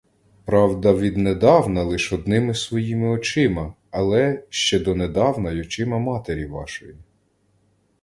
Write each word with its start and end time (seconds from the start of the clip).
Правда, 0.45 0.93
віднедавна 0.93 1.83
лиш 1.83 2.13
одними 2.13 2.53
своїми 2.55 3.07
очима, 3.09 3.73
але 3.91 4.43
ще 4.49 4.79
донедавна 4.79 5.51
й 5.51 5.59
очима 5.61 5.99
матері 5.99 6.45
вашої. 6.45 6.95